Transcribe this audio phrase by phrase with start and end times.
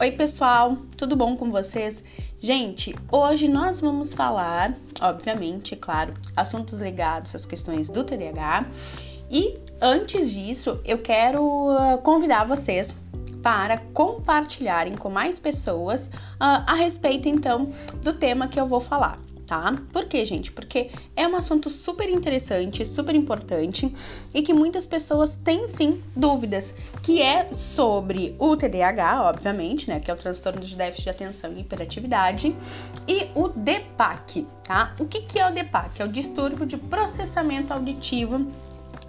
[0.00, 2.02] Oi, pessoal, tudo bom com vocês?
[2.40, 8.64] Gente, hoje nós vamos falar, obviamente, claro, assuntos ligados às questões do TDAH.
[9.30, 12.94] E antes disso, eu quero uh, convidar vocês
[13.42, 17.68] para compartilharem com mais pessoas uh, a respeito então
[18.02, 19.18] do tema que eu vou falar
[19.50, 19.76] tá?
[19.92, 20.52] Por quê, gente?
[20.52, 23.92] Porque é um assunto super interessante, super importante
[24.32, 26.72] e que muitas pessoas têm sim dúvidas,
[27.02, 29.98] que é sobre o TDAH, obviamente, né?
[29.98, 32.54] Que é o transtorno de déficit de atenção e hiperatividade,
[33.08, 34.94] e o DPAC, tá?
[35.00, 36.00] O que, que é o DPAC?
[36.00, 38.46] É o distúrbio de processamento auditivo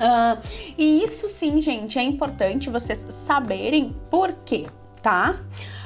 [0.02, 0.42] Uh,
[0.80, 4.66] e isso sim, gente, é importante vocês saberem por quê,
[5.00, 5.40] tá?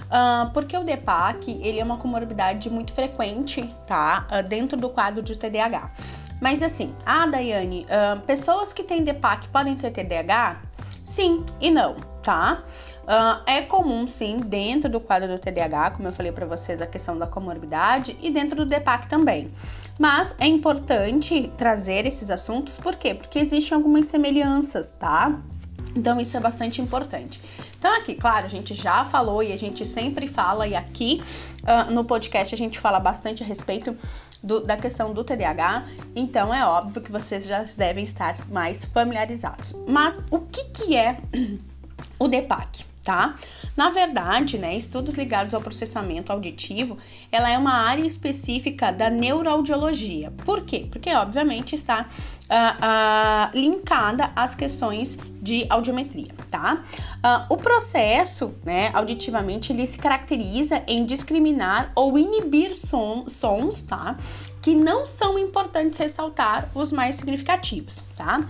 [0.06, 4.28] Uh, porque o DEPAC, ele é uma comorbidade muito frequente, tá?
[4.30, 5.92] Uh, dentro do quadro de TDAH.
[6.42, 10.62] Mas assim, ah, Daiane, uh, pessoas que têm DEPAC podem ter TDAH?
[11.04, 12.64] Sim e não, tá?
[13.06, 16.88] Uh, é comum, sim, dentro do quadro do TDAH, como eu falei para vocês, a
[16.88, 19.52] questão da comorbidade e dentro do DEPAC também.
[20.00, 23.14] Mas é importante trazer esses assuntos, por quê?
[23.14, 25.40] Porque existem algumas semelhanças, tá?
[25.96, 27.42] Então, isso é bastante importante.
[27.78, 31.22] Então, aqui, claro, a gente já falou e a gente sempre fala, e aqui
[31.64, 33.96] uh, no podcast a gente fala bastante a respeito
[34.44, 35.86] do, da questão do TDAH,
[36.16, 39.74] então é óbvio que vocês já devem estar mais familiarizados.
[39.88, 41.18] Mas o que, que é
[42.20, 42.86] o DEPAC?
[43.06, 43.36] tá?
[43.78, 46.98] Na verdade, né, estudos ligados ao processamento auditivo,
[47.32, 50.32] ela é uma área específica da neuroaudiologia.
[50.44, 50.88] Por quê?
[50.92, 52.10] Porque, obviamente, está
[53.54, 56.84] linkada às questões de audiometria, tá?
[57.18, 64.18] Uh, o processo, né, auditivamente, ele se caracteriza em discriminar ou inibir som, sons, tá?
[64.62, 68.44] Que não são importantes ressaltar os mais significativos, tá?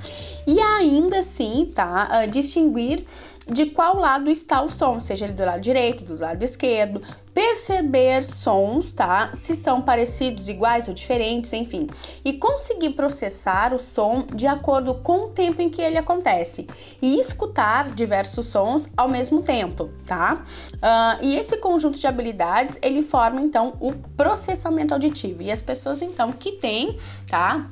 [0.48, 2.26] E ainda assim, tá?
[2.28, 3.06] distinguir
[3.48, 7.02] de qual lado está o som, seja ele do lado direito, do lado esquerdo,
[7.36, 9.30] perceber sons, tá?
[9.34, 11.86] Se são parecidos, iguais ou diferentes, enfim,
[12.24, 16.66] e conseguir processar o som de acordo com o tempo em que ele acontece
[17.02, 20.46] e escutar diversos sons ao mesmo tempo, tá?
[20.76, 26.02] Uh, e esse conjunto de habilidades ele forma então o processamento auditivo e as pessoas
[26.02, 26.98] então que têm,
[27.30, 27.70] tá?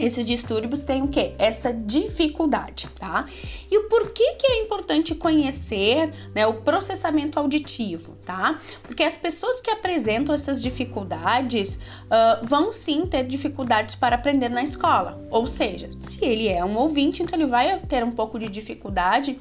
[0.00, 1.34] Esses distúrbios têm o que?
[1.38, 3.24] Essa dificuldade, tá?
[3.70, 8.58] E o porquê que é importante conhecer né, o processamento auditivo, tá?
[8.82, 14.62] Porque as pessoas que apresentam essas dificuldades uh, vão sim ter dificuldades para aprender na
[14.62, 15.24] escola.
[15.30, 19.38] Ou seja, se ele é um ouvinte, então ele vai ter um pouco de dificuldade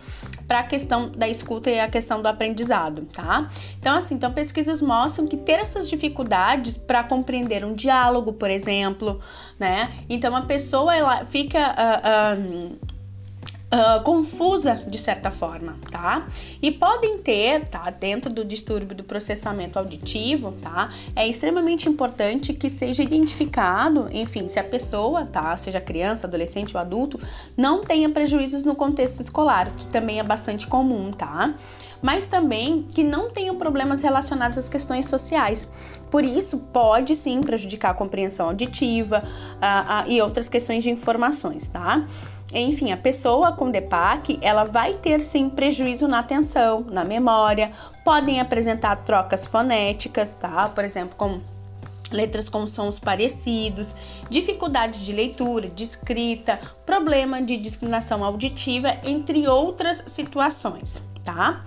[0.48, 3.48] para a questão da escuta e a questão do aprendizado, tá?
[3.80, 9.20] Então, assim, então pesquisas mostram que ter essas dificuldades para compreender um diálogo, por exemplo,
[9.60, 9.92] né?
[10.10, 12.76] Então a pessoa ela fica uh,
[13.70, 16.28] uh, confusa de certa forma, tá?
[16.60, 17.92] E podem ter, tá?
[17.92, 20.90] Dentro do distúrbio do processamento auditivo, tá?
[21.16, 25.56] É extremamente importante que seja identificado, enfim, se a pessoa, tá?
[25.56, 27.20] Seja criança, adolescente ou adulto,
[27.56, 31.54] não tenha prejuízos no contexto escolar, que também é bastante comum, tá?
[32.02, 35.68] Mas também que não tenham problemas relacionados às questões sociais.
[36.10, 41.68] Por isso, pode sim prejudicar a compreensão auditiva uh, uh, e outras questões de informações,
[41.68, 42.06] tá?
[42.54, 47.72] Enfim, a pessoa com DEPAC, ela vai ter sim prejuízo na atenção, na memória,
[48.04, 50.68] podem apresentar trocas fonéticas, tá?
[50.70, 51.40] Por exemplo, com
[52.12, 53.96] letras com sons parecidos,
[54.30, 61.62] dificuldades de leitura, de escrita, problema de discriminação auditiva, entre outras situações, tá?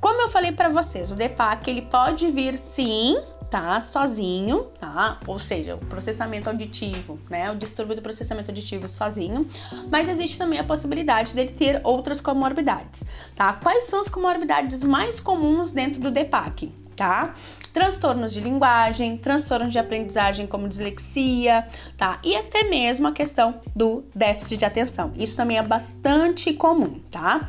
[0.00, 3.16] Como eu falei para vocês, o DEPAC ele pode vir sim
[3.50, 5.18] tá sozinho, tá?
[5.26, 7.50] Ou seja, o processamento auditivo, né?
[7.50, 9.48] O distúrbio do processamento auditivo sozinho,
[9.90, 13.04] mas existe também a possibilidade dele ter outras comorbidades,
[13.34, 13.54] tá?
[13.54, 16.72] Quais são as comorbidades mais comuns dentro do DEPAC?
[16.94, 17.32] Tá?
[17.72, 21.64] Transtornos de linguagem, transtornos de aprendizagem como dislexia,
[21.96, 22.18] tá?
[22.24, 25.12] E até mesmo a questão do déficit de atenção.
[25.16, 27.46] Isso também é bastante comum, tá?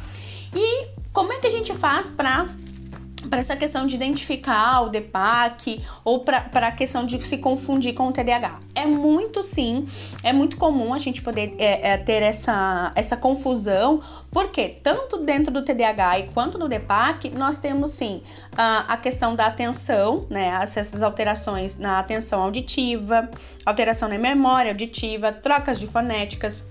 [0.54, 2.48] E como é que a gente faz para
[3.30, 8.08] para essa questão de identificar o DEPAC ou para a questão de se confundir com
[8.08, 8.62] o TDAH.
[8.74, 9.86] É muito sim,
[10.24, 14.02] é muito comum a gente poder é, é, ter essa, essa confusão,
[14.32, 18.22] porque tanto dentro do TDAH e quanto no DEPAC, nós temos sim
[18.58, 20.58] a, a questão da atenção, né?
[20.64, 23.30] Essas alterações na atenção auditiva,
[23.66, 26.64] alteração na memória auditiva, trocas de fonéticas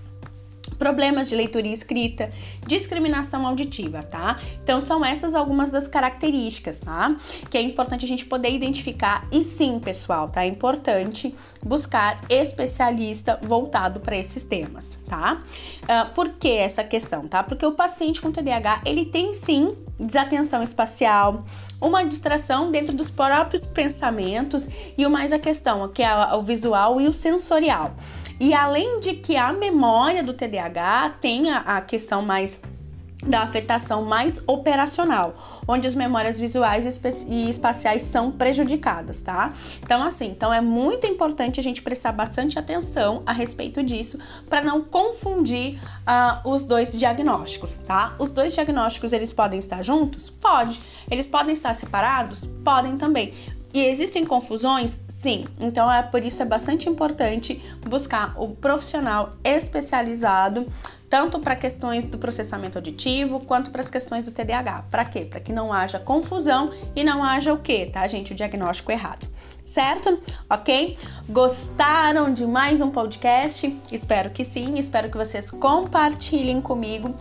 [0.79, 2.31] problemas de leitura e escrita,
[2.65, 4.39] discriminação auditiva, tá?
[4.63, 7.15] Então são essas algumas das características, tá?
[7.49, 10.43] Que é importante a gente poder identificar e sim, pessoal, tá?
[10.43, 15.43] É importante buscar especialista voltado para esses temas, tá?
[15.83, 17.43] Uh, por que essa questão, tá?
[17.43, 21.43] Porque o paciente com TDAH, ele tem sim desatenção espacial,
[21.81, 24.67] uma distração dentro dos próprios pensamentos
[24.97, 27.91] e o mais a questão, que é o visual e o sensorial.
[28.39, 32.59] E além de que a memória do TDAH tem a questão mais
[33.25, 39.53] da afetação mais operacional, onde as memórias visuais e espaciais são prejudicadas, tá?
[39.83, 44.17] Então, assim, então é muito importante a gente prestar bastante atenção a respeito disso
[44.49, 48.15] para não confundir uh, os dois diagnósticos, tá?
[48.17, 50.27] Os dois diagnósticos eles podem estar juntos?
[50.27, 50.79] Pode.
[51.09, 52.49] Eles podem estar separados?
[52.63, 53.31] Podem também.
[53.71, 55.03] E existem confusões?
[55.07, 55.45] Sim.
[55.59, 60.65] Então é por isso é bastante importante buscar o profissional especializado
[61.09, 64.85] tanto para questões do processamento auditivo quanto para as questões do TDAH.
[64.89, 65.25] Para quê?
[65.25, 68.31] Para que não haja confusão e não haja o quê, tá, gente?
[68.31, 69.27] O diagnóstico errado.
[69.65, 70.19] Certo?
[70.49, 70.97] OK?
[71.27, 73.75] Gostaram de mais um podcast?
[73.91, 77.13] Espero que sim, espero que vocês compartilhem comigo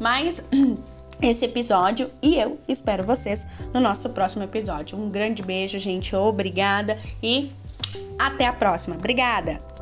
[0.00, 0.42] mais
[1.22, 4.98] esse episódio e eu espero vocês no nosso próximo episódio.
[4.98, 6.14] Um grande beijo, gente.
[6.14, 7.50] Obrigada e
[8.18, 8.96] até a próxima.
[8.96, 9.75] Obrigada.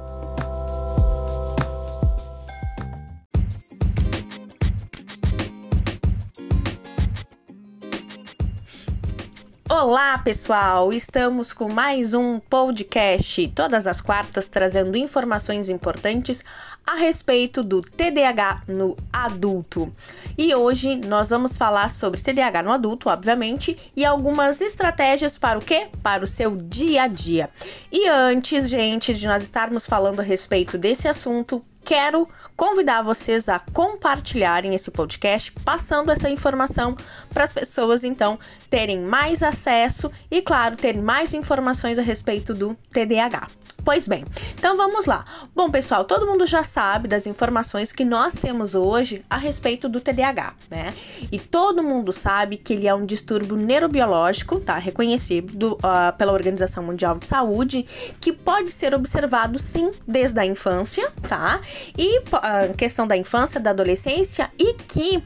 [9.76, 10.92] Olá, pessoal!
[10.92, 16.44] Estamos com mais um podcast, todas as quartas trazendo informações importantes
[16.86, 19.92] a respeito do TDAH no adulto.
[20.38, 25.62] E hoje nós vamos falar sobre TDAH no adulto, obviamente, e algumas estratégias para o
[25.62, 25.88] quê?
[26.04, 27.50] Para o seu dia a dia.
[27.90, 32.26] E antes, gente, de nós estarmos falando a respeito desse assunto, quero
[32.56, 36.96] convidar vocês a compartilharem esse podcast, passando essa informação
[37.32, 38.38] para as pessoas então
[38.70, 43.48] terem mais acesso e, claro, terem mais informações a respeito do TDAH.
[43.84, 44.24] Pois bem,
[44.58, 45.26] então vamos lá.
[45.54, 50.00] Bom, pessoal, todo mundo já sabe das informações que nós temos hoje a respeito do
[50.00, 50.94] TDAH, né?
[51.30, 54.78] E todo mundo sabe que ele é um distúrbio neurobiológico, tá?
[54.78, 57.82] Reconhecido uh, pela Organização Mundial de Saúde,
[58.18, 61.60] que pode ser observado sim desde a infância, tá?
[61.98, 65.22] E uh, questão da infância, da adolescência e que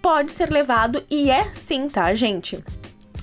[0.00, 2.64] pode ser levado e é sim, tá, gente?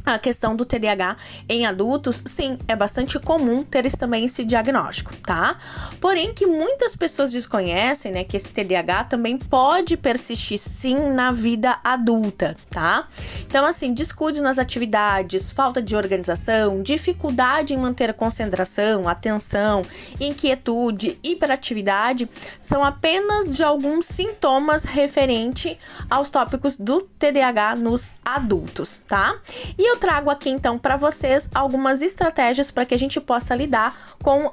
[0.06, 1.18] A questão do TDAH
[1.48, 5.58] em adultos, sim, é bastante comum ter também esse diagnóstico, tá?
[6.00, 11.80] Porém, que muitas pessoas desconhecem, né, que esse TDAH também pode persistir sim na vida
[11.84, 13.08] adulta, tá?
[13.48, 19.84] Então, assim, descuido nas atividades, falta de organização, dificuldade em manter concentração, atenção,
[20.20, 22.30] inquietude, hiperatividade
[22.60, 25.78] são apenas de alguns sintomas referente
[26.10, 29.40] aos tópicos do TDAH nos adultos, tá?
[29.78, 33.56] E eu eu trago aqui então para vocês algumas estratégias para que a gente possa
[33.56, 34.52] lidar com uh,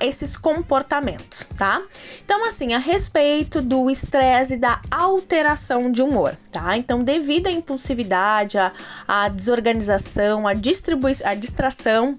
[0.00, 1.82] esses comportamentos, tá?
[2.24, 6.76] Então, assim, a respeito do estresse e da alteração de humor, tá?
[6.76, 8.72] Então, devido à impulsividade, à,
[9.06, 12.18] à desorganização, à, à distração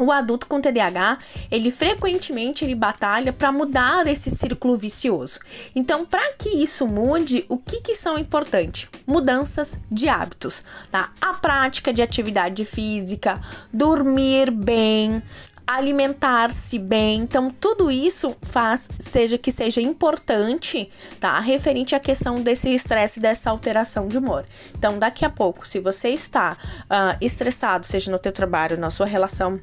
[0.00, 1.18] o adulto com TDAH,
[1.50, 5.38] ele frequentemente ele batalha para mudar esse círculo vicioso.
[5.74, 8.88] Então, para que isso mude, o que, que são importantes?
[9.06, 11.12] Mudanças de hábitos, tá?
[11.20, 13.40] A prática de atividade física,
[13.72, 15.22] dormir bem,
[15.66, 17.20] alimentar-se bem.
[17.20, 20.90] Então, tudo isso faz seja que seja importante,
[21.20, 21.38] tá?
[21.38, 24.44] Referente à questão desse estresse, dessa alteração de humor.
[24.76, 29.06] Então, daqui a pouco, se você está uh, estressado, seja no teu trabalho, na sua
[29.06, 29.60] relação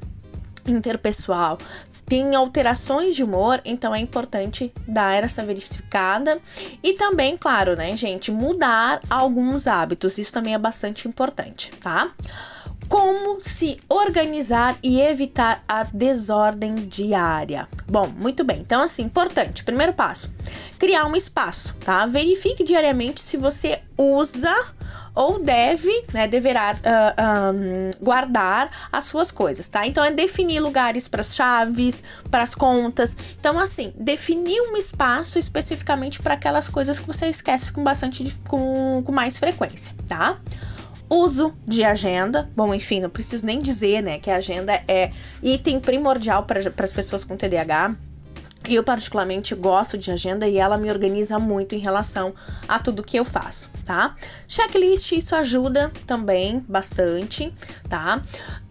[0.66, 1.58] interpessoal
[2.10, 6.40] tem alterações de humor, então é importante dar essa verificada
[6.82, 10.18] e também, claro, né, gente, mudar alguns hábitos.
[10.18, 12.10] Isso também é bastante importante, tá?
[12.88, 17.68] Como se organizar e evitar a desordem diária?
[17.86, 18.58] Bom, muito bem.
[18.58, 19.62] Então, assim, importante.
[19.62, 20.34] Primeiro passo:
[20.80, 22.06] criar um espaço, tá?
[22.06, 24.52] Verifique diariamente se você usa
[25.20, 26.78] ou deve, né, deverá uh,
[27.14, 29.86] ah, um, guardar as suas coisas, tá?
[29.86, 33.14] Então é definir lugares para as chaves, para as contas.
[33.38, 39.02] Então assim, definir um espaço especificamente para aquelas coisas que você esquece com bastante com,
[39.04, 40.38] com mais frequência, tá?
[41.10, 42.48] Uso de agenda.
[42.56, 45.10] Bom, enfim, não preciso nem dizer, né, que a agenda é
[45.42, 47.94] item primordial para as pessoas com TDAH.
[48.68, 52.34] Eu, particularmente, gosto de agenda e ela me organiza muito em relação
[52.68, 54.14] a tudo que eu faço, tá?
[54.46, 57.52] Checklist, isso ajuda também bastante,
[57.88, 58.22] tá?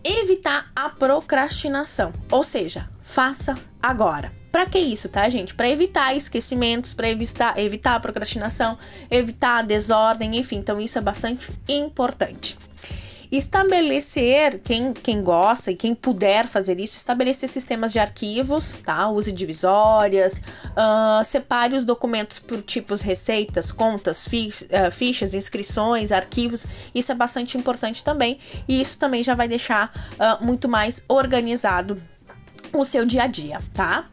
[0.03, 4.31] Evitar a procrastinação, ou seja, faça agora.
[4.51, 5.53] Para que isso, tá, gente?
[5.53, 8.77] Para evitar esquecimentos, para evitar, evitar a procrastinação,
[9.09, 12.57] evitar a desordem, enfim, então isso é bastante importante.
[13.31, 19.09] Estabelecer, quem, quem gosta e quem puder fazer isso, estabelecer sistemas de arquivos, tá?
[19.09, 26.65] Use divisórias, uh, separe os documentos por tipos receitas, contas, uh, fichas, inscrições, arquivos.
[26.93, 32.01] Isso é bastante importante também e isso também já vai deixar uh, muito mais organizado
[32.73, 34.07] o seu dia a dia, tá?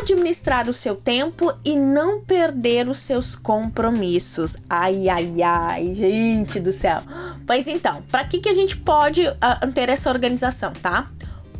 [0.00, 4.56] Administrar o seu tempo e não perder os seus compromissos.
[4.68, 7.02] Ai, ai, ai, gente do céu.
[7.46, 11.10] Pois então, para que, que a gente pode uh, ter essa organização, tá?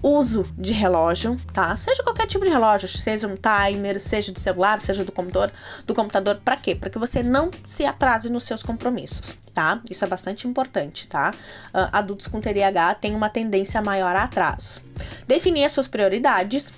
[0.00, 1.74] Uso de relógio, tá?
[1.74, 5.50] Seja qualquer tipo de relógio, seja um timer, seja de celular, seja do computador,
[5.86, 6.74] do computador, para quê?
[6.74, 9.80] Para que você não se atrase nos seus compromissos, tá?
[9.90, 11.34] Isso é bastante importante, tá?
[11.74, 14.82] Uh, adultos com TDAH têm uma tendência maior a atrasos.
[15.26, 16.72] Definir as suas prioridades,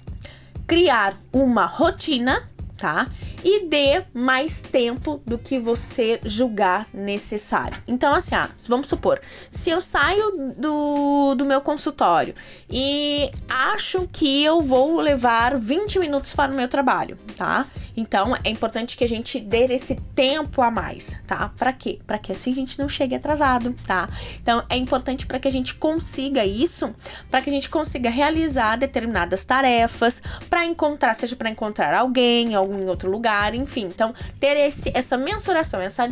[0.71, 2.49] criar uma rotina,
[2.79, 3.09] tá?
[3.43, 7.77] E dê mais tempo do que você julgar necessário.
[7.89, 12.37] Então, assim, ah, vamos supor, se eu saio do, do meu consultório
[12.71, 17.67] e acho que eu vou levar 20 minutos para o meu trabalho, tá?
[18.01, 21.53] Então, é importante que a gente dê esse tempo a mais, tá?
[21.57, 21.99] Para quê?
[22.07, 24.09] Para que assim a gente não chegue atrasado, tá?
[24.41, 26.95] Então, é importante para que a gente consiga isso,
[27.31, 32.79] para que a gente consiga realizar determinadas tarefas, para encontrar, seja para encontrar alguém, algum
[32.79, 33.85] em outro lugar, enfim.
[33.85, 36.09] Então, ter esse, essa mensuração, essa,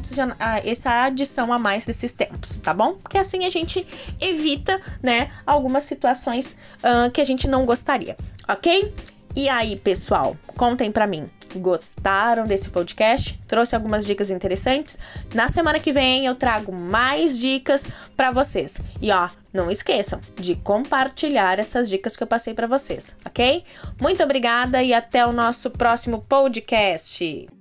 [0.63, 2.95] essa adição a mais desses tempos, tá bom?
[2.95, 3.87] Porque assim a gente
[4.21, 8.15] evita, né, algumas situações uh, que a gente não gostaria,
[8.47, 8.93] ok?
[9.35, 11.31] E aí, pessoal, contem para mim.
[11.57, 13.39] Gostaram desse podcast?
[13.47, 14.99] Trouxe algumas dicas interessantes?
[15.35, 17.87] Na semana que vem eu trago mais dicas
[18.17, 18.81] para vocês.
[19.01, 23.65] E ó, não esqueçam de compartilhar essas dicas que eu passei para vocês, ok?
[24.01, 27.58] Muito obrigada e até o nosso próximo podcast.